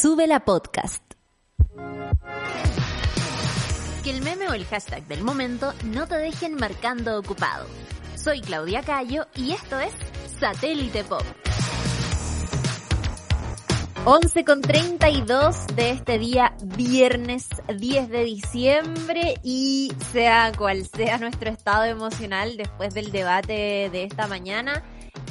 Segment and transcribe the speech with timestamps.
[0.00, 1.02] Sube la podcast.
[4.02, 7.66] Que el meme o el hashtag del momento no te dejen marcando ocupado.
[8.16, 9.92] Soy Claudia Cayo y esto es
[10.38, 11.22] Satélite Pop.
[14.06, 21.50] 11 con 32 de este día viernes 10 de diciembre y sea cual sea nuestro
[21.50, 24.82] estado emocional después del debate de esta mañana,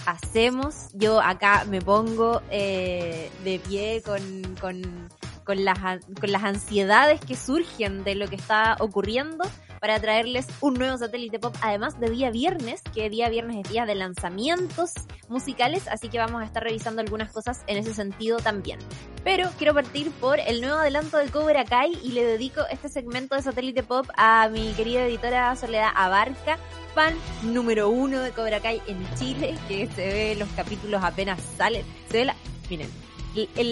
[0.05, 5.09] hacemos, yo acá me pongo eh, de pie con, con,
[5.43, 5.77] con, las,
[6.19, 9.45] con las ansiedades que surgen de lo que está ocurriendo
[9.79, 13.85] para traerles un nuevo satélite pop, además de día viernes, que día viernes es día
[13.85, 14.93] de lanzamientos
[15.27, 18.79] musicales, así que vamos a estar revisando algunas cosas en ese sentido también.
[19.23, 23.35] Pero quiero partir por el nuevo adelanto de Cobra Kai y le dedico este segmento
[23.35, 26.57] de satélite pop a mi querida editora Soledad Abarca,
[26.95, 31.85] fan número uno de Cobra Kai en Chile, que se ve los capítulos apenas salen.
[32.09, 32.35] Se ve la,
[32.69, 32.89] miren,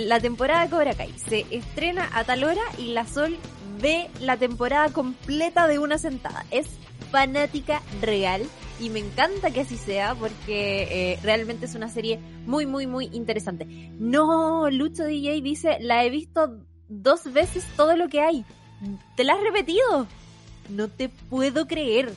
[0.08, 3.38] la temporada de Cobra Kai se estrena a tal hora y la Sol
[3.81, 6.45] ve la temporada completa de una sentada.
[6.52, 6.67] Es
[7.11, 8.44] fanática real
[8.80, 13.05] y me encanta que así sea porque eh, realmente es una serie muy, muy, muy
[13.14, 13.66] interesante.
[14.00, 18.45] No, Lucho DJ dice, la he visto dos veces todo lo que hay.
[19.16, 20.08] ¿Te la has repetido?
[20.70, 22.14] No te puedo creer.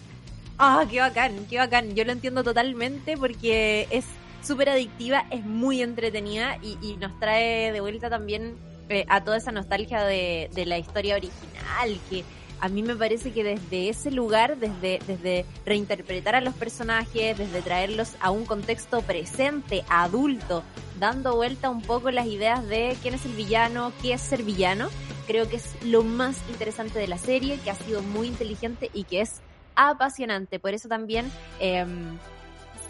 [0.58, 1.94] Ah, qué bacán, qué bacán.
[1.94, 4.04] Yo lo entiendo totalmente porque es
[4.42, 8.56] súper adictiva, es muy entretenida y, y nos trae de vuelta también
[8.90, 12.24] eh, a toda esa nostalgia de, de la historia original, que
[12.60, 17.62] a mí me parece que desde ese lugar, desde, desde reinterpretar a los personajes, desde
[17.62, 20.62] traerlos a un contexto presente, adulto,
[20.98, 24.90] dando vuelta un poco las ideas de quién es el villano, qué es ser villano,
[25.26, 29.04] creo que es lo más interesante de la serie, que ha sido muy inteligente y
[29.04, 29.40] que es
[29.74, 30.58] apasionante.
[30.58, 31.86] Por eso también eh,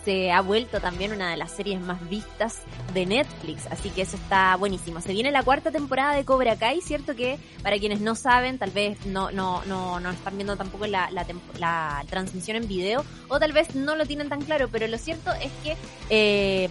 [0.04, 2.62] se ha vuelto también una de las series más vistas
[2.94, 5.00] de Netflix, así que eso está buenísimo.
[5.00, 8.70] Se viene la cuarta temporada de Cobra Kai, cierto que para quienes no saben, tal
[8.70, 11.26] vez no no no no están viendo tampoco la, la,
[11.58, 15.32] la transmisión en video o tal vez no lo tienen tan claro, pero lo cierto
[15.32, 15.76] es que
[16.08, 16.68] eh,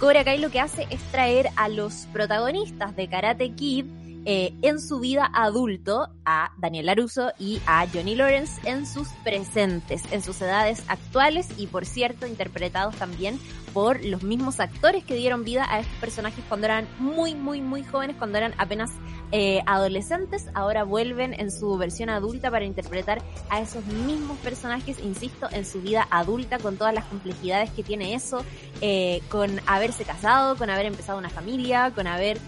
[0.00, 3.86] Cobra Kai lo que hace es traer a los protagonistas de Karate Kid
[4.26, 10.02] eh, en su vida adulto a Daniel Laruso y a Johnny Lawrence en sus presentes,
[10.10, 13.38] en sus edades actuales y por cierto interpretados también
[13.74, 17.82] por los mismos actores que dieron vida a estos personajes cuando eran muy, muy, muy
[17.82, 18.90] jóvenes, cuando eran apenas
[19.36, 25.48] eh, adolescentes, ahora vuelven en su versión adulta para interpretar a esos mismos personajes, insisto,
[25.50, 28.44] en su vida adulta con todas las complejidades que tiene eso,
[28.80, 32.38] eh, con haberse casado, con haber empezado una familia, con haber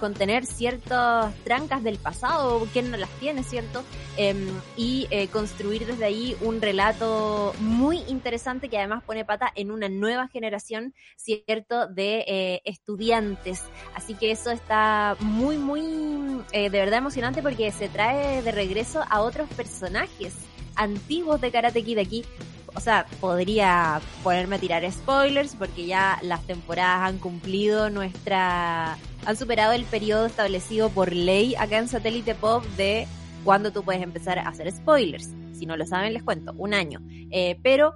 [0.00, 3.82] con, tener ciertas trancas del pasado, quién no las tiene, ¿cierto?
[4.16, 9.70] Em, y eh, construir desde ahí un relato muy interesante que además pone pata en
[9.70, 11.86] una nueva generación, ¿cierto?
[11.86, 13.62] De eh, estudiantes.
[13.94, 15.82] Así que eso está muy, muy,
[16.52, 20.34] eh, de verdad emocionante porque se trae de regreso a otros personajes
[20.74, 22.24] antiguos de Karate Kid aquí
[22.74, 29.36] o sea, podría ponerme a tirar spoilers porque ya las temporadas han cumplido nuestra, han
[29.36, 33.06] superado el periodo establecido por ley acá en Satélite Pop de
[33.44, 35.30] cuando tú puedes empezar a hacer spoilers.
[35.52, 37.00] Si no lo saben, les cuento, un año.
[37.30, 37.94] Eh, pero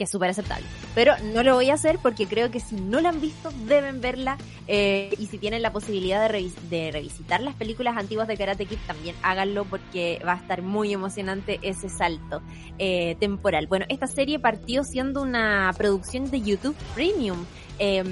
[0.00, 0.64] que es súper aceptable.
[0.94, 4.00] Pero no lo voy a hacer porque creo que si no la han visto, deben
[4.00, 4.38] verla.
[4.66, 8.78] Eh, y si tienen la posibilidad de, de, revisitar las películas antiguas de Karate Kid,
[8.86, 12.40] también háganlo porque va a estar muy emocionante ese salto
[12.78, 13.66] eh, temporal.
[13.66, 17.44] Bueno, esta serie partió siendo una producción de YouTube Premium.
[17.78, 18.02] Eh,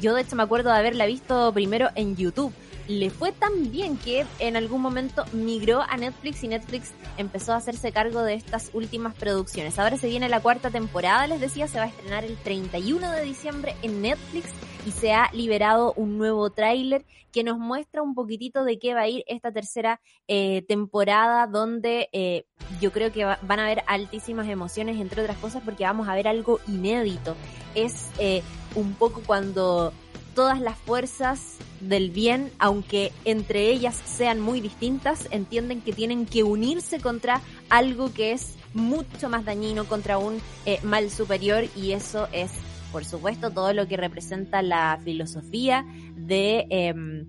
[0.00, 2.54] yo de hecho me acuerdo de haberla visto primero en YouTube
[2.88, 7.56] le fue tan bien que en algún momento migró a Netflix y Netflix empezó a
[7.56, 9.78] hacerse cargo de estas últimas producciones.
[9.78, 13.22] Ahora se viene la cuarta temporada, les decía, se va a estrenar el 31 de
[13.22, 14.50] diciembre en Netflix
[14.86, 19.02] y se ha liberado un nuevo tráiler que nos muestra un poquitito de qué va
[19.02, 22.44] a ir esta tercera eh, temporada donde eh,
[22.80, 26.14] yo creo que va, van a haber altísimas emociones entre otras cosas porque vamos a
[26.14, 27.34] ver algo inédito.
[27.74, 28.42] Es eh,
[28.74, 29.92] un poco cuando
[30.34, 36.42] todas las fuerzas del bien, aunque entre ellas sean muy distintas, entienden que tienen que
[36.42, 37.40] unirse contra
[37.70, 42.50] algo que es mucho más dañino, contra un eh, mal superior y eso es
[42.94, 45.84] por supuesto, todo lo que representa la filosofía
[46.14, 46.64] de...
[46.70, 47.26] Em,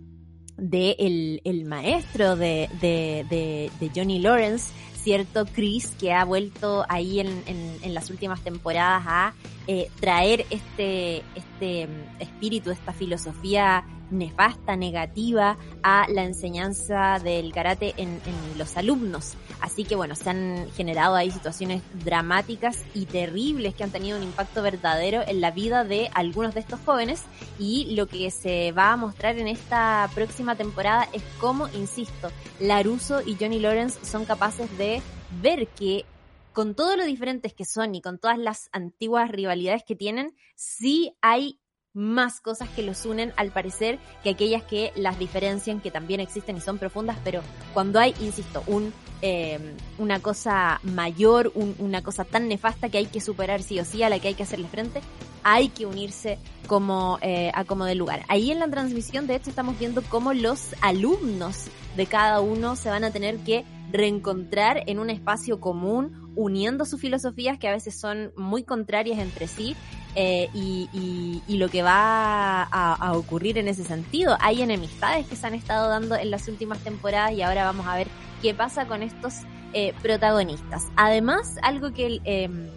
[0.58, 4.72] de el, el maestro de, de, Johnny Lawrence,
[5.06, 9.34] cierto Chris que ha vuelto ahí en, en, las últimas temporadas a
[9.68, 17.94] eh, traer este, este mm, espíritu, esta filosofía nefasta, negativa a la enseñanza del karate
[17.98, 18.20] en,
[18.58, 19.34] los alumnos.
[19.60, 24.24] Así que bueno, se han generado ahí situaciones dramáticas y terribles que han tenido un
[24.24, 27.24] impacto verdadero en la vida de algunos de estos jóvenes
[27.60, 32.30] y lo que se va a mostrar en esta próxima temporada es cómo, insisto,
[32.60, 35.02] Laruso y Johnny Lawrence son capaces de
[35.42, 36.06] ver que
[36.54, 41.14] con todo lo diferentes que son y con todas las antiguas rivalidades que tienen, sí
[41.22, 41.60] hay
[41.96, 46.58] más cosas que los unen al parecer que aquellas que las diferencian, que también existen
[46.58, 47.42] y son profundas, pero
[47.74, 49.58] cuando hay, insisto, un eh,
[49.98, 54.10] una cosa mayor, una cosa tan nefasta que hay que superar sí o sí, a
[54.10, 55.02] la que hay que hacerle frente,
[55.42, 56.38] hay que unirse
[56.68, 58.24] como eh, a como de lugar.
[58.28, 61.66] Ahí en la transmisión, de hecho, estamos viendo cómo los alumnos
[61.96, 67.00] de cada uno se van a tener que reencontrar en un espacio común, uniendo sus
[67.00, 69.76] filosofías que a veces son muy contrarias entre sí
[70.16, 74.38] eh, y, lo que va a, ocurrir en ese sentido.
[74.40, 77.96] Hay enemistades que se han estado dando en las últimas temporadas y ahora vamos a
[77.96, 78.08] ver
[78.42, 79.36] qué pasa con estos
[79.74, 80.84] eh, protagonistas.
[80.96, 82.68] Además, algo que, em,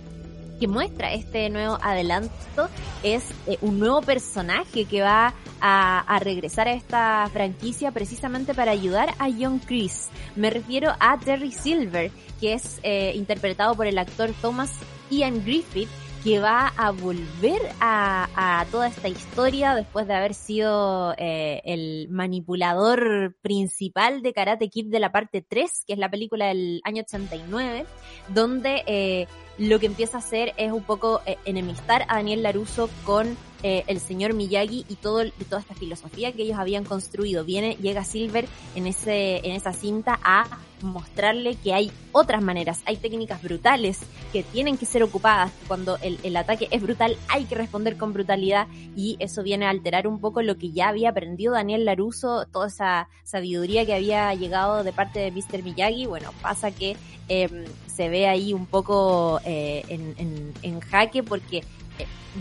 [0.61, 2.69] que muestra este nuevo adelanto
[3.03, 8.71] es eh, un nuevo personaje que va a, a, regresar a esta franquicia precisamente para
[8.71, 10.09] ayudar a John Chris.
[10.37, 12.11] Me refiero a Terry Silver,
[12.41, 12.81] que es
[13.15, 14.71] interpretado por el actor Thomas
[15.11, 15.89] Ian Griffith
[16.25, 23.37] que va a volver a, toda esta historia después de haber sido eh, el manipulador
[23.41, 27.87] principal de Karate Kid de la parte 3, que es la película del año 89,
[28.29, 29.27] donde eh,
[29.59, 33.85] lo que empieza a hacer es un poco eh, enemistar a Daniel Laruso con eh,
[33.87, 37.45] el señor Miyagi y todo toda esta filosofía que ellos habían construido.
[37.45, 40.47] Viene, llega Silver en ese, en esa cinta a
[40.83, 44.01] mostrarle que hay otras maneras, hay técnicas brutales
[44.33, 45.53] que tienen que ser ocupadas.
[45.67, 48.67] Cuando el, ataque es brutal, hay que responder con brutalidad
[48.97, 52.69] y eso viene a alterar un poco lo que ya había aprendido Daniel Laruso, toda
[52.69, 55.63] esa sabiduría que había llegado de parte de Mr.
[55.63, 56.07] Miyagi.
[56.07, 56.97] Bueno, pasa que
[57.29, 61.65] eh, se ve ahí un poco eh, en, en, jaque porque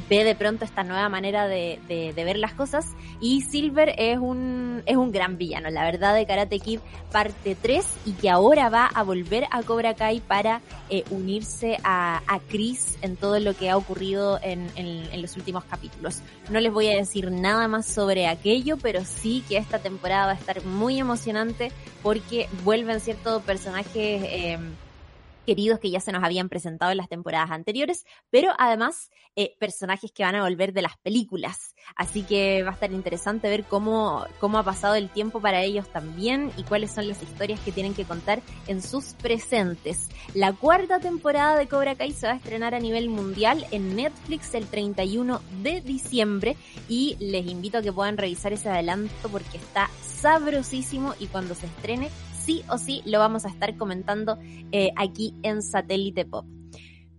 [0.09, 2.85] ve de pronto esta nueva manera de, de, de, ver las cosas
[3.19, 6.79] y Silver es un, es un gran villano, la verdad de Karate Kid
[7.11, 12.21] parte 3 y que ahora va a volver a Cobra Kai para eh, unirse a,
[12.27, 16.21] a, Chris en todo lo que ha ocurrido en, en, en, los últimos capítulos.
[16.49, 20.31] No les voy a decir nada más sobre aquello, pero sí que esta temporada va
[20.33, 21.71] a estar muy emocionante
[22.03, 24.57] porque vuelven ciertos personajes eh,
[25.47, 30.11] queridos que ya se nos habían presentado en las temporadas anteriores, pero además eh, personajes
[30.11, 31.73] que van a volver de las películas.
[31.95, 35.87] Así que va a estar interesante ver cómo, cómo ha pasado el tiempo para ellos
[35.89, 40.09] también y cuáles son las historias que tienen que contar en sus presentes.
[40.33, 44.53] La cuarta temporada de Cobra Kai se va a estrenar a nivel mundial en Netflix
[44.53, 46.57] el 31 de diciembre
[46.89, 51.67] y les invito a que puedan revisar ese adelanto porque está sabrosísimo y cuando se
[51.67, 52.09] estrene
[52.47, 54.39] sí o sí lo vamos a estar comentando
[54.71, 56.45] eh, aquí en Satélite Pop.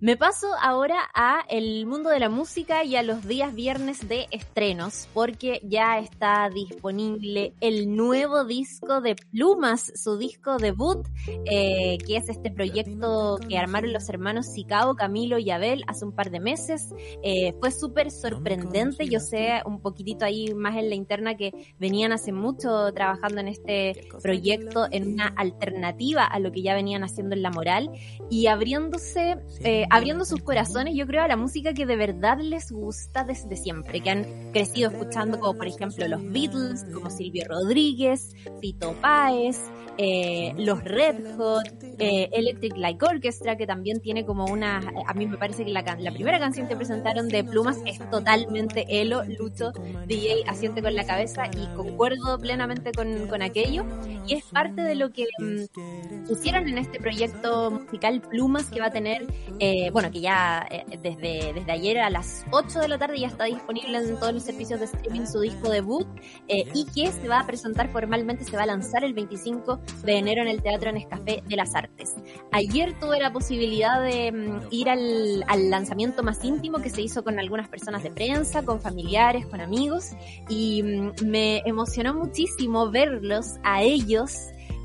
[0.01, 4.29] Me paso ahora a el mundo de la música y a los días viernes de
[4.31, 11.05] estrenos, porque ya está disponible el nuevo disco de Plumas, su disco debut,
[11.47, 16.13] eh, que es este proyecto que armaron los hermanos Sicao, Camilo y Abel hace un
[16.13, 16.95] par de meses.
[17.25, 22.13] Eh, fue súper sorprendente, yo sé un poquitito ahí más en la interna que venían
[22.13, 27.35] hace mucho trabajando en este proyecto, en una alternativa a lo que ya venían haciendo
[27.35, 27.91] en la moral.
[28.31, 29.39] Y abriéndose...
[29.65, 33.57] Eh, abriendo sus corazones, yo creo, a la música que de verdad les gusta desde
[33.57, 39.61] siempre, que han crecido escuchando como por ejemplo los Beatles, como Silvio Rodríguez, Fito Páez,
[40.01, 41.67] eh, los Red Hot,
[41.99, 45.83] eh, Electric Light Orchestra, que también tiene como una, a mí me parece que la,
[46.13, 49.73] primera canción que presentaron de Plumas es totalmente Elo, Lucho,
[50.07, 53.85] DJ, asiente con la cabeza y concuerdo plenamente con, con aquello.
[54.29, 58.87] Y es parte de lo que mm, pusieron en este proyecto musical Plumas que va
[58.87, 59.27] a tener,
[59.59, 63.29] eh, bueno, que ya eh, desde, desde ayer a las 8 de la tarde ya
[63.29, 66.07] está disponible en todos los servicios de streaming su disco debut
[66.49, 70.19] eh, y que se va a presentar formalmente, se va a lanzar el 25 de
[70.19, 72.15] enero en el Teatro Nescafé de las Artes.
[72.53, 77.25] Ayer tuve la posibilidad de mm, ir al, al, lanzamiento más íntimo que se hizo
[77.25, 80.11] con algunas personas de prensa, con familiares, con amigos,
[80.51, 84.18] y mm, me emocionó muchísimo verlos a ellos.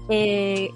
[0.09, 0.69] Eh,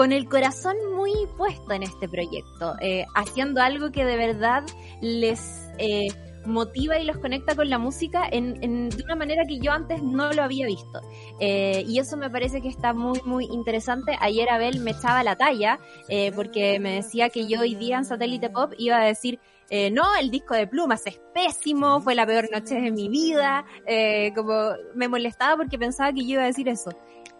[0.00, 4.64] con el corazón muy puesto en este proyecto, eh, haciendo algo que de verdad
[5.00, 6.08] les eh,
[6.46, 10.32] motiva y los conecta con la música en, de una manera que yo antes no
[10.32, 11.02] lo había visto.
[11.38, 14.16] Eh, y eso me parece que está muy, muy interesante.
[14.20, 15.78] Ayer Abel me echaba la talla
[16.34, 19.38] porque me decía que yo hoy día en Satélite Pop iba a decir
[19.92, 23.64] no, el disco de plumas es pésimo, fue la peor noche de mi vida,
[24.34, 26.90] como me molestaba porque pensaba que yo iba a decir eso.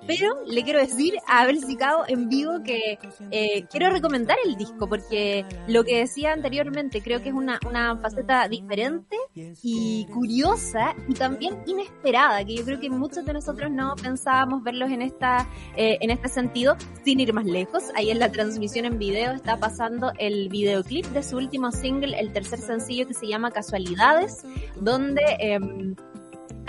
[0.07, 2.99] Pero le quiero decir a Abel Sicao en vivo que
[3.30, 7.97] eh, quiero recomendar el disco porque lo que decía anteriormente creo que es una, una
[7.97, 13.95] faceta diferente y curiosa y también inesperada que yo creo que muchos de nosotros no
[14.02, 17.85] pensábamos verlos en esta eh, en este sentido sin ir más lejos.
[17.95, 22.33] Ahí en la transmisión en video está pasando el videoclip de su último single el
[22.33, 24.45] tercer sencillo que se llama Casualidades
[24.76, 25.59] donde eh,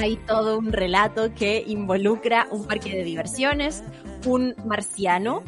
[0.02, 3.84] hay todo un relato que involucra un parque de diversiones,
[4.26, 5.44] un marciano,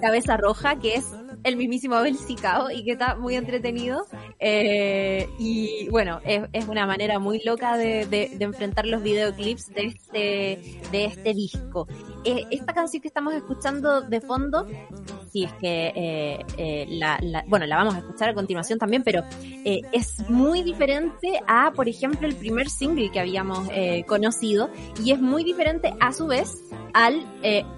[0.00, 1.06] cabeza roja, que es
[1.44, 4.06] el mismísimo Abel Sicao y que está muy entretenido.
[4.38, 11.04] Eh, y bueno, es, una manera muy loca de, enfrentar los videoclips de este, de
[11.04, 11.86] este disco.
[12.24, 14.66] Eh, esta canción que estamos escuchando de fondo,
[15.30, 19.22] si es que eh, la, la, bueno, la vamos a escuchar a continuación también, pero
[19.64, 23.68] es muy diferente a, por ejemplo, el primer single que habíamos
[24.06, 24.70] conocido
[25.02, 26.58] y es muy diferente a su vez
[26.94, 27.24] al,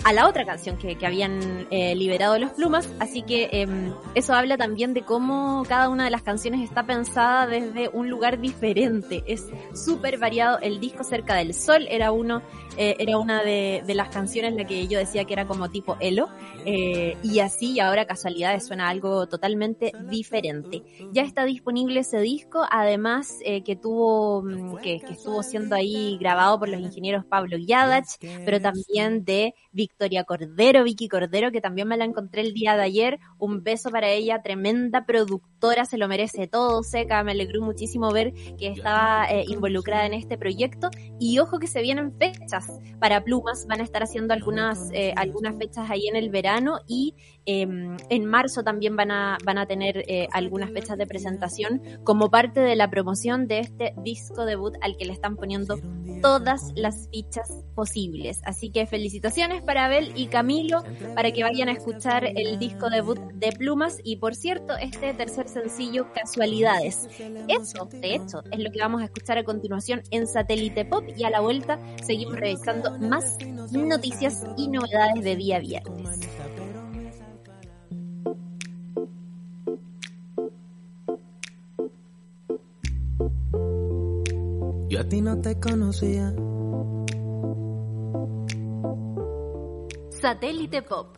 [0.04, 4.94] a la otra canción que, habían liberado los plumas, así que eh, eso habla también
[4.94, 10.18] de cómo cada una de las canciones está pensada desde un lugar diferente, es súper
[10.18, 12.42] variado, el disco Cerca del Sol era uno,
[12.76, 16.28] eh, era una de, las canciones la que yo decía que era como tipo Elo,
[16.64, 20.82] eh, y así ahora casualidades suena algo totalmente diferente.
[21.12, 26.18] Ya está disponible ese disco, además eh, que tuvo, mm, que, que estuvo siendo ahí
[26.18, 31.88] grabado por los ingenieros Pablo Yadach, pero también de Victoria Cordero, Vicky Cordero, que también
[31.88, 33.20] me la encontré el día de ayer.
[33.44, 37.22] Un beso para ella, tremenda productora, se lo merece todo, seca.
[37.22, 40.88] Me alegró muchísimo ver que estaba eh, involucrada en este proyecto.
[41.20, 45.58] Y ojo que se vienen fechas para Plumas, van a estar haciendo algunas, eh, algunas
[45.58, 47.14] fechas ahí en el verano y
[47.46, 52.30] eh, en marzo también van a, van a tener eh, algunas fechas de presentación como
[52.30, 55.78] parte de la promoción de este disco debut al que le están poniendo
[56.22, 58.40] todas las fichas posibles.
[58.44, 60.82] Así que felicitaciones para Abel y Camilo
[61.14, 65.48] para que vayan a escuchar el disco debut de Plumas y por cierto este tercer
[65.48, 67.08] sencillo Casualidades.
[67.48, 71.24] Eso, de hecho, es lo que vamos a escuchar a continuación en Satélite Pop y
[71.24, 73.36] a la vuelta seguimos revisando más
[73.72, 76.20] noticias y novedades de día viernes.
[84.88, 86.34] Yo a ti no te conocía.
[90.10, 91.16] Satélite Pop.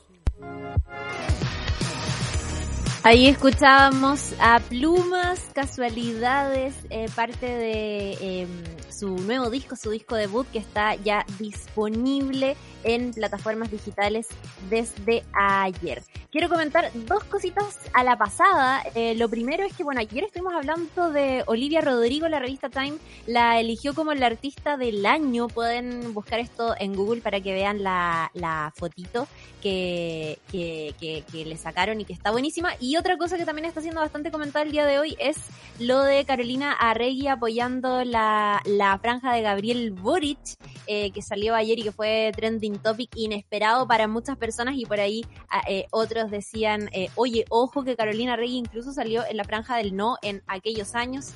[3.06, 8.46] Ahí escuchábamos a Plumas, Casualidades, eh, parte de eh,
[8.90, 14.26] su nuevo disco, su disco debut que está ya disponible en plataformas digitales
[14.70, 16.02] desde ayer.
[16.32, 18.82] Quiero comentar dos cositas a la pasada.
[18.96, 22.98] Eh, lo primero es que, bueno, ayer estuvimos hablando de Olivia Rodrigo, la revista Time
[23.28, 25.46] la eligió como la artista del año.
[25.46, 29.28] Pueden buscar esto en Google para que vean la, la fotito
[29.66, 32.70] que, que, que, le sacaron y que está buenísima.
[32.80, 35.36] Y otra cosa que también está siendo bastante comentada el día de hoy es
[35.80, 40.38] lo de Carolina Arregui apoyando la, la franja de Gabriel Boric,
[40.86, 45.00] eh, que salió ayer y que fue trending topic inesperado para muchas personas y por
[45.00, 45.24] ahí
[45.68, 49.96] eh, otros decían, eh, oye, ojo que Carolina Rey incluso salió en la franja del
[49.96, 51.32] no en aquellos años,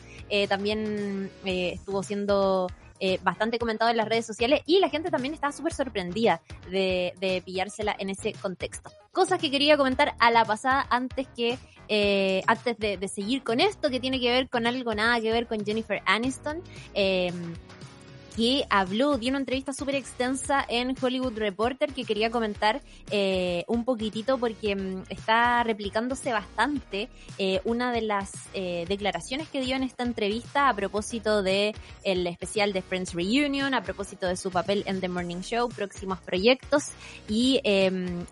[0.49, 2.69] también estuvo siendo
[3.01, 7.43] eh, bastante comentado en las redes sociales y la gente también estaba súper sorprendida de,
[7.45, 8.91] pillársela en ese contexto.
[9.13, 13.59] Cosas que quería comentar a la pasada antes que eh, antes de, de, seguir con
[13.59, 16.63] esto que tiene que ver con algo nada que ver con Jennifer Aniston.
[16.95, 17.33] Eh,
[18.41, 22.81] que habló, dio una entrevista súper extensa en Hollywood Reporter que quería comentar
[23.11, 29.61] eh, un poquitito porque um, está replicándose bastante eh, una de las eh, declaraciones que
[29.61, 34.39] dio en esta entrevista a propósito de el especial de Friends Reunion, a propósito de
[34.39, 36.85] su papel en The Morning Show, próximos proyectos
[37.29, 37.61] y,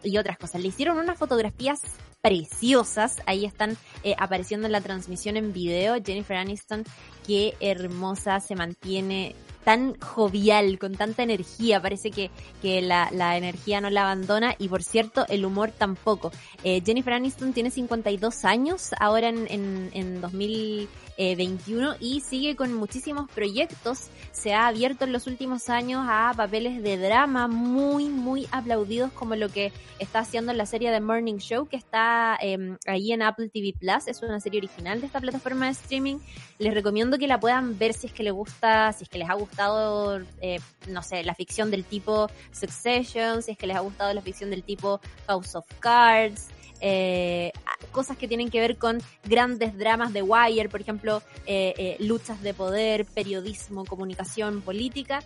[0.02, 0.62] y otras cosas.
[0.62, 1.82] Le hicieron unas fotografías
[2.22, 3.16] preciosas.
[3.26, 5.96] Ahí están eh, apareciendo en la transmisión en video.
[6.04, 6.84] Jennifer Aniston,
[7.26, 9.34] qué hermosa, se mantiene
[9.68, 11.82] tan jovial, con tanta energía.
[11.82, 12.30] Parece que,
[12.62, 16.32] que la, la, energía no la abandona y por cierto, el humor tampoco.
[16.64, 22.72] Eh, Jennifer Aniston tiene 52 años, ahora en, en, en 2000 21 y sigue con
[22.72, 24.08] muchísimos proyectos.
[24.30, 29.34] Se ha abierto en los últimos años a papeles de drama muy, muy aplaudidos como
[29.34, 33.22] lo que está haciendo en la serie de Morning Show que está eh, ahí en
[33.22, 34.06] Apple TV Plus.
[34.06, 36.18] Es una serie original de esta plataforma de streaming.
[36.58, 39.28] Les recomiendo que la puedan ver si es que les gusta, si es que les
[39.28, 43.80] ha gustado, eh, no sé, la ficción del tipo Succession, si es que les ha
[43.80, 46.48] gustado la ficción del tipo House of Cards
[46.80, 47.52] eh,
[47.92, 52.42] cosas que tienen que ver con grandes dramas de Wire, por ejemplo, eh, eh, luchas
[52.42, 55.20] de poder, periodismo, comunicación, política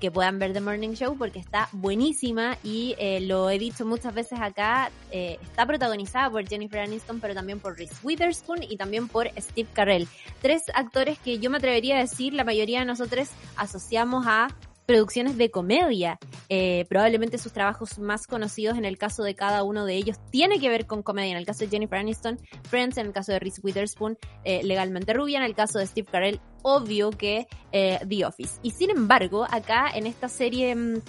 [0.00, 4.14] que puedan ver The Morning Show porque está buenísima y eh, lo he dicho muchas
[4.14, 9.08] veces acá, eh, está protagonizada por Jennifer Aniston pero también por Reese Witherspoon y también
[9.08, 10.08] por Steve Carell.
[10.42, 14.48] Tres actores que yo me atrevería a decir la mayoría de nosotros asociamos a
[14.86, 16.18] producciones de comedia.
[16.48, 20.58] Eh, probablemente sus trabajos más conocidos en el caso de cada uno de ellos tiene
[20.60, 21.32] que ver con comedia.
[21.32, 22.38] En el caso de Jennifer Aniston,
[22.70, 26.08] Friends, en el caso de Reese Witherspoon, eh, Legalmente Rubia, en el caso de Steve
[26.10, 28.58] Carell, obvio que eh, The Office.
[28.62, 31.00] Y sin embargo, acá en esta serie mm,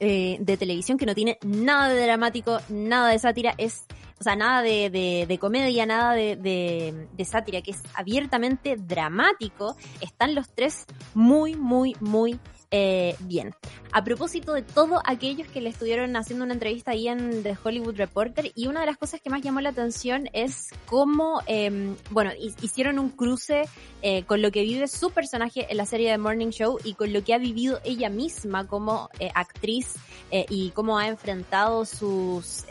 [0.00, 3.86] eh, de televisión que no tiene nada de dramático, nada de sátira, es
[4.18, 8.76] o sea, nada de, de, de comedia, nada de, de, de, sátira, que es abiertamente
[8.76, 12.38] dramático, están los tres muy, muy, muy
[12.72, 13.54] eh, bien.
[13.92, 17.96] A propósito de todos aquellos que le estuvieron haciendo una entrevista ahí en The Hollywood
[17.96, 22.32] Reporter, y una de las cosas que más llamó la atención es cómo, eh, bueno,
[22.62, 23.68] hicieron un cruce
[24.00, 27.12] eh, con lo que vive su personaje en la serie de Morning Show y con
[27.12, 29.94] lo que ha vivido ella misma como eh, actriz
[30.30, 32.64] eh, y cómo ha enfrentado sus...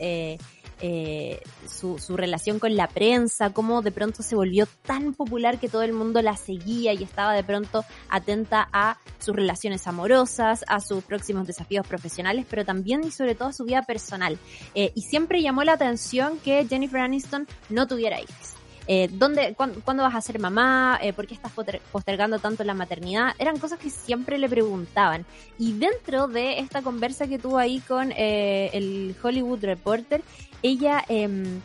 [0.81, 5.69] Eh, su, su, relación con la prensa, cómo de pronto se volvió tan popular que
[5.69, 10.79] todo el mundo la seguía y estaba de pronto atenta a sus relaciones amorosas, a
[10.79, 14.39] sus próximos desafíos profesionales, pero también y sobre todo a su vida personal.
[14.73, 18.60] Eh, y siempre llamó la atención que Jennifer Aniston no tuviera hijos.
[18.87, 20.99] Eh, ¿dónde, cuándo, vas a ser mamá?
[21.01, 21.51] Eh, ¿Por qué estás
[21.91, 23.33] postergando tanto la maternidad?
[23.37, 25.25] Eran cosas que siempre le preguntaban.
[25.57, 30.21] Y dentro de esta conversa que tuvo ahí con eh, el Hollywood Reporter,
[30.63, 31.59] ella eh,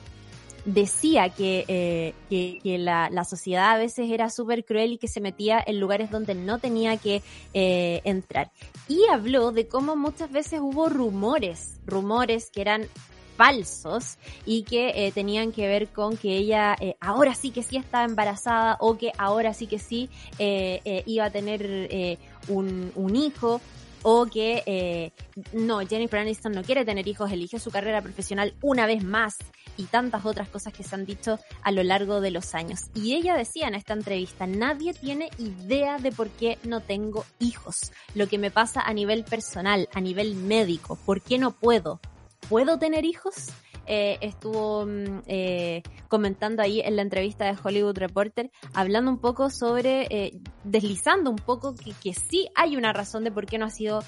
[0.64, 5.62] decía que, que, la, la, sociedad a veces era súper cruel y que se metía
[5.64, 8.50] en lugares donde no tenía que entrar.
[8.88, 12.88] Y habló de cómo muchas veces hubo rumores, rumores que eran
[13.36, 17.76] falsos y que eh, tenían que ver con que ella eh, ahora sí que sí
[17.76, 22.18] estaba embarazada o que ahora sí que sí eh, iba a tener
[22.48, 23.60] un, un hijo
[24.02, 25.12] o que
[25.52, 29.36] no, Jennifer Aniston no quiere tener hijos, eligió su carrera profesional una vez más
[29.76, 32.84] y tantas otras cosas que se han dicho a lo largo de los años.
[32.94, 37.92] Y ella decía en esta entrevista, nadie tiene idea de por qué no tengo hijos,
[38.14, 42.00] lo que me pasa a nivel personal, a nivel médico, por qué no puedo.
[42.48, 43.52] ¿Puedo tener hijos?
[43.86, 49.50] eh, estuvo mm, eh, comentando ahí en la entrevista de Hollywood Reporter, hablando un poco
[49.50, 53.66] sobre, eh, deslizando un poco que, que, sí hay una razón de por qué no
[53.66, 54.02] ha sido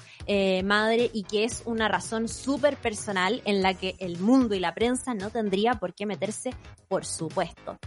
[0.63, 4.75] madre y que es una razón súper personal en la que el mundo y la
[4.75, 6.51] prensa no tendría por qué meterse,
[6.87, 7.79] por supuesto.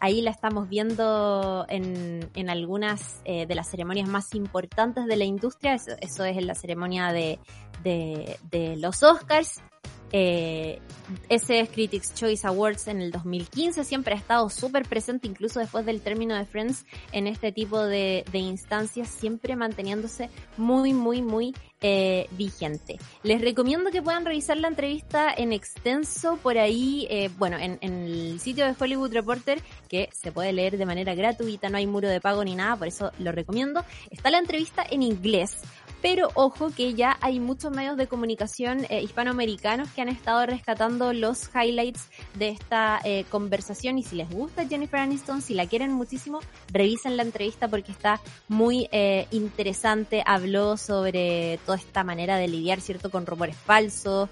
[0.00, 5.74] Ahí la estamos viendo en, en algunas de las ceremonias más importantes de la industria,
[5.74, 7.38] eso, eso es en la ceremonia de,
[7.84, 9.62] de los Oscars
[10.12, 10.80] eh,
[11.28, 15.86] ese es Critics Choice Awards en el 2015 siempre ha estado súper presente, incluso después
[15.86, 21.54] del término de Friends, en este tipo de, de instancias, siempre manteniéndose muy, muy, muy
[21.80, 22.98] eh, vigente.
[23.22, 28.04] Les recomiendo que puedan revisar la entrevista en extenso por ahí, eh, bueno, en, en,
[28.04, 32.08] el sitio de Hollywood Reporter, que se puede leer de manera gratuita, no hay muro
[32.08, 33.84] de pago ni nada, por eso lo recomiendo.
[34.10, 35.58] Está la entrevista en inglés
[36.00, 41.12] pero ojo que ya hay muchos medios de comunicación eh, hispanoamericanos que han estado rescatando
[41.12, 43.98] los highlights de esta eh, conversación.
[43.98, 46.40] Y si les gusta Jennifer Aniston, si la quieren muchísimo,
[46.72, 52.80] revisen la entrevista porque está muy eh, interesante, habló sobre toda esta manera de lidiar,
[52.80, 54.28] ¿cierto?, con rumores falsos,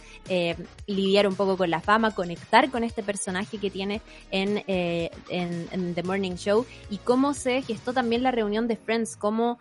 [0.86, 4.00] lidiar un poco con la fama, conectar con este personaje que tiene
[4.30, 6.66] en, en, en The Morning Show.
[6.90, 9.58] Y cómo se gestó también la reunión de Friends, cómo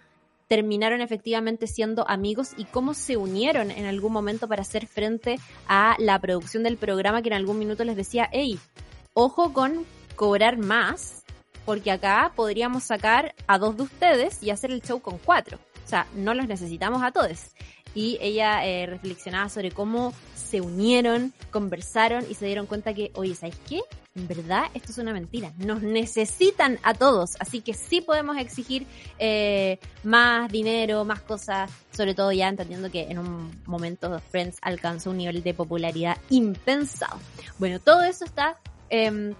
[0.47, 5.95] terminaron efectivamente siendo amigos y cómo se unieron en algún momento para hacer frente a
[5.99, 8.59] la producción del programa que en algún minuto les decía, hey,
[9.13, 11.23] ojo con cobrar más,
[11.65, 15.57] porque acá podríamos sacar a dos de ustedes y hacer el show con cuatro.
[15.83, 17.51] O sea, no los necesitamos a todos.
[17.95, 23.33] Y ella eh, reflexionaba sobre cómo se unieron, conversaron y se dieron cuenta que, oye,
[23.33, 23.81] ¿sabes qué?
[24.13, 25.51] En verdad, esto es una mentira.
[25.57, 28.85] Nos necesitan a todos, así que sí podemos exigir
[29.17, 35.09] eh, más dinero, más cosas, sobre todo ya entendiendo que en un momento Friends alcanzó
[35.09, 37.19] un nivel de popularidad impensado.
[37.57, 38.57] Bueno, todo eso está
[38.89, 39.33] eh,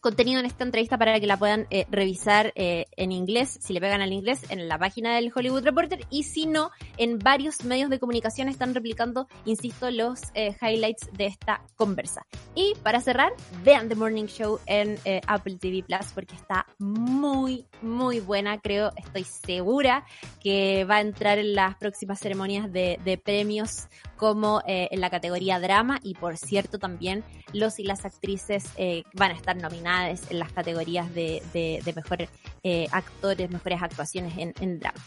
[0.00, 3.80] contenido en esta entrevista para que la puedan eh, revisar eh, en inglés, si le
[3.80, 7.90] pegan al inglés, en la página del Hollywood Reporter y si no, en varios medios
[7.90, 12.22] de comunicación están replicando, insisto, los eh, highlights de esta conversa.
[12.54, 13.32] Y para cerrar,
[13.64, 19.24] vean The Morning Show en Apple TV Plus porque está muy, muy buena, creo, estoy
[19.24, 20.04] segura
[20.40, 25.60] que va a entrar en las próximas ceremonias de, de premios como en la categoría
[25.60, 28.64] drama y por cierto también los y las actrices
[29.14, 29.87] van a estar nominadas
[30.30, 32.28] en las categorías de, de, mejores
[32.62, 35.00] eh, actores, mejores actuaciones en, en drama.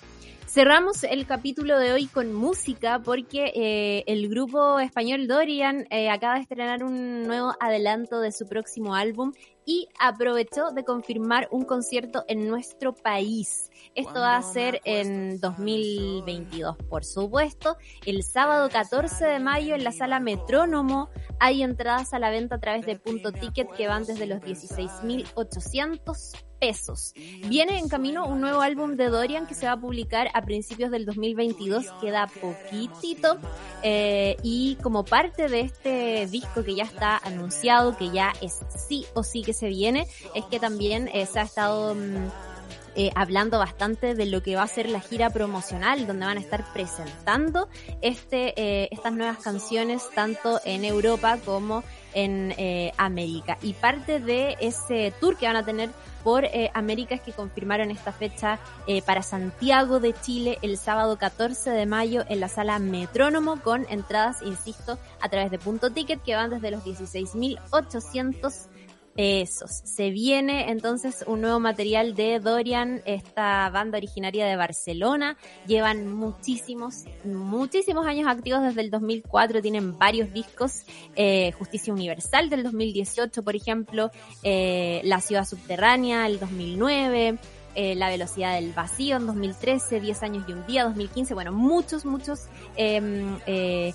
[0.52, 6.36] Cerramos el capítulo de hoy con música porque eh, el grupo español Dorian eh, acaba
[6.36, 9.32] de estrenar un nuevo adelanto de su próximo álbum
[9.66, 13.72] y aprovechó de confirmar un concierto en nuestro país.
[13.96, 17.78] Esto va a ser en 2022, por supuesto.
[18.06, 21.08] El sábado 14 de mayo en la sala Metrónomo
[21.40, 26.51] hay entradas a la venta a través de Punto Ticket que van desde los 16.800
[26.62, 27.14] pesos.
[27.48, 30.92] Viene en camino un nuevo álbum de Dorian que se va a publicar a principios
[30.92, 33.40] del 2022, queda poquitito.
[33.82, 39.08] Eh, y como parte de este disco que ya está anunciado, que ya es sí
[39.16, 41.96] o sí que se viene, es que también eh, se ha estado...
[41.96, 42.51] Mm,
[42.96, 46.42] eh, hablando bastante de lo que va a ser la gira promocional, donde van a
[46.42, 47.70] estar presentando
[48.02, 53.58] este, eh, estas nuevas canciones tanto en Europa como en eh, América.
[53.62, 55.90] Y parte de ese tour que van a tener
[56.24, 61.18] por eh, América es que confirmaron esta fecha eh, para Santiago de Chile el sábado
[61.18, 66.22] 14 de mayo en la sala Metrónomo con entradas, insisto, a través de punto ticket
[66.22, 68.68] que van desde los 16.800
[69.16, 69.82] pesos.
[69.84, 75.38] Se viene entonces un nuevo material de Dorian, esta banda originaria de Barcelona.
[75.68, 80.84] Llevan muchísimos, muchísimos años activos desde el 2004, tienen varios discos.
[81.16, 84.12] Eh, Justicia Universal del 2018, por ejemplo,
[84.44, 87.40] eh, La Ciudad Subterránea el 2009.
[87.74, 92.04] Eh, la velocidad del vacío en 2013, 10 años y un día, 2015, bueno, muchos,
[92.04, 93.94] muchos em, eh,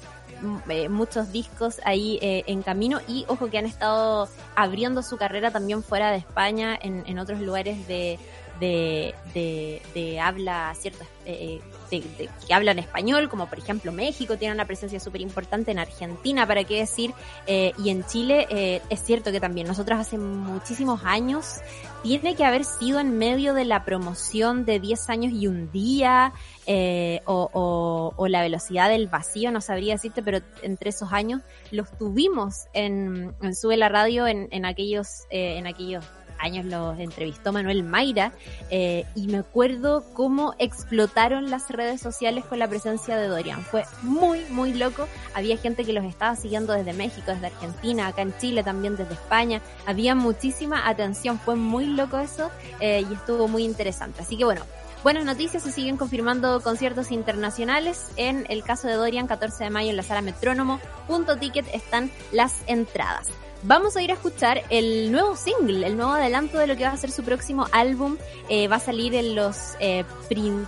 [0.68, 3.01] eh, muchos discos ahí eh, en camino.
[3.09, 7.40] Y ojo que han estado abriendo su carrera también fuera de España en, en otros
[7.40, 8.18] lugares de,
[8.61, 14.64] de, de, habla cierto eh, de, que hablan español, como por ejemplo México tiene una
[14.64, 17.12] presencia súper importante, en Argentina, para qué decir,
[17.47, 21.61] eh, y en Chile eh, es cierto que también nosotros hace muchísimos años
[22.03, 26.33] tiene que haber sido en medio de la promoción de 10 años y un día,
[26.66, 31.90] eh, o, o, la velocidad del vacío, no sabría decirte, pero entre esos años los
[31.99, 36.05] tuvimos en, en Sube la Radio en, en aquellos, eh, en aquellos
[36.38, 38.33] años los entrevistó Manuel Mayra
[38.70, 43.62] eh, y me acuerdo cómo explotaron las redes sociales con la presencia de Dorian.
[43.62, 45.07] Fue muy, muy loco.
[45.35, 49.14] Había gente que los estaba siguiendo desde México, desde Argentina, acá en Chile también desde
[49.14, 49.61] España.
[49.87, 51.38] Había muchísima atención.
[51.38, 54.22] Fue muy loco eso eh, y estuvo muy interesante.
[54.22, 54.62] Así que bueno,
[55.07, 58.09] Buenas noticias, se siguen confirmando conciertos internacionales.
[58.16, 60.81] En el caso de Dorian, 14 de mayo en la sala Metrónomo.
[61.07, 63.29] Punto ticket están las entradas
[63.62, 66.90] vamos a ir a escuchar el nuevo single, el nuevo adelanto de lo que va
[66.90, 68.16] a ser su próximo álbum.
[68.49, 70.05] Eh, va a salir en los eh,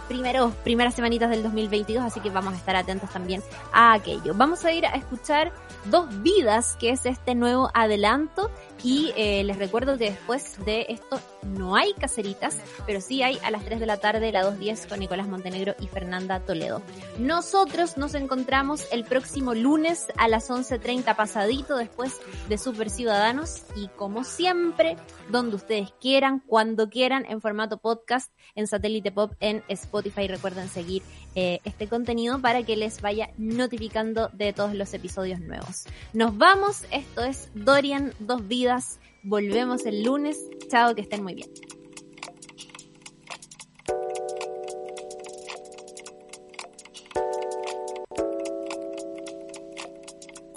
[0.08, 4.34] primeros, primeras semanitas del 2022, así que vamos a estar atentos también a aquello.
[4.34, 5.52] Vamos a ir a escuchar
[5.84, 8.50] Dos Vidas, que es este nuevo adelanto.
[8.84, 13.50] Y eh, les recuerdo que después de esto no hay caseritas, pero sí hay a
[13.50, 16.80] las 3 de la tarde la 2.10 con Nicolás Montenegro y Fernanda Toledo.
[17.18, 24.24] Nosotros nos encontramos el próximo lunes a las 11.30 pasadito después de Ciudadanos y como
[24.24, 24.96] siempre,
[25.30, 30.28] donde ustedes quieran, cuando quieran, en formato podcast, en Satélite Pop, en Spotify.
[30.28, 31.02] Recuerden seguir
[31.34, 35.86] eh, este contenido para que les vaya notificando de todos los episodios nuevos.
[36.12, 40.38] Nos vamos, esto es Dorian Dos Vidas Volvemos el lunes.
[40.70, 41.50] Chao, que estén muy bien.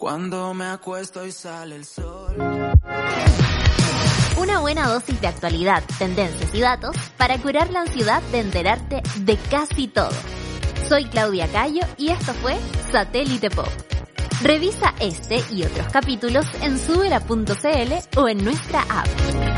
[0.02, 2.36] Cuando me acuesto y sale el sol.
[4.36, 9.38] Una buena dosis de actualidad, tendencias y datos para curar la ansiedad de enterarte de
[9.38, 10.10] casi todo.
[10.90, 12.58] Soy Claudia Cayo y esto fue
[12.92, 13.70] Satélite Pop.
[14.42, 19.51] Revisa este y otros capítulos en subera.cl o en nuestra app.